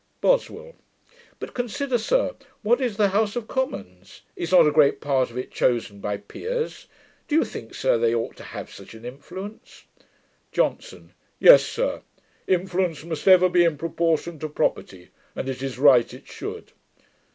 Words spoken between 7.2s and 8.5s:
Do you think, sir, they ought to